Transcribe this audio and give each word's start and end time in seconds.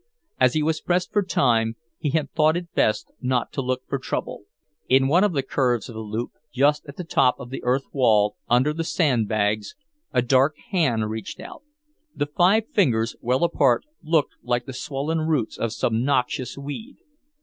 As 0.39 0.55
he 0.55 0.63
was 0.63 0.81
pressed 0.81 1.13
for 1.13 1.21
time, 1.21 1.75
he 1.99 2.09
had 2.09 2.31
thought 2.33 2.55
best 2.73 3.11
not 3.21 3.51
to 3.53 3.61
look 3.61 3.83
for 3.87 3.99
trouble. 3.99 4.45
In 4.89 5.07
one 5.07 5.23
of 5.23 5.33
the 5.33 5.43
curves 5.43 5.89
of 5.89 5.93
the 5.93 6.01
loop, 6.01 6.31
just 6.51 6.83
at 6.87 6.97
the 6.97 7.03
top 7.03 7.39
of 7.39 7.51
the 7.51 7.63
earth 7.63 7.83
wall, 7.91 8.35
under 8.49 8.73
the 8.73 8.83
sand 8.83 9.27
bags, 9.27 9.75
a 10.11 10.23
dark 10.23 10.55
hand 10.71 11.11
reached 11.11 11.39
out; 11.39 11.61
the 12.15 12.25
five 12.25 12.67
fingers, 12.71 13.15
well 13.21 13.43
apart, 13.43 13.83
looked 14.01 14.33
like 14.41 14.65
the 14.65 14.73
swollen 14.73 15.19
roots 15.19 15.55
of 15.55 15.71
some 15.71 16.03
noxious 16.03 16.57
weed. 16.57 16.97